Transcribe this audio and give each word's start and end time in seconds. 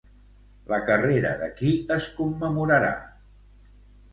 La 0.71 0.77
carrera 0.87 1.33
de 1.43 1.49
qui 1.59 1.73
es 1.97 2.07
commemorarà? 2.21 2.91